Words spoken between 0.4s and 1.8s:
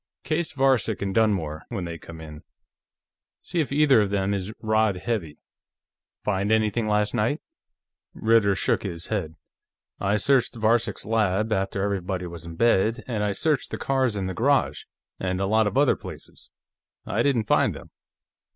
Varcek and Dunmore,